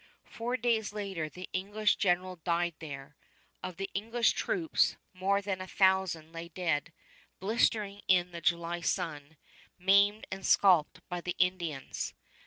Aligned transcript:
Four 0.25 0.57
days 0.57 0.91
later 0.93 1.29
the 1.29 1.47
English 1.53 1.97
general 1.97 2.37
died 2.37 2.73
there. 2.79 3.15
Of 3.61 3.77
the 3.77 3.87
English 3.93 4.31
troops, 4.31 4.95
more 5.13 5.43
than 5.43 5.61
a 5.61 5.67
thousand 5.67 6.31
lay 6.31 6.47
dead, 6.47 6.91
blistering 7.39 8.01
in 8.07 8.31
the 8.31 8.41
July 8.41 8.81
sun, 8.81 9.37
maimed 9.77 10.25
and 10.31 10.43
scalped 10.43 11.07
by 11.07 11.21
the 11.21 11.35
Indians. 11.37 12.15